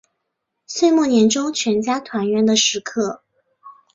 [0.65, 3.21] 岁末年终全家团圆的时刻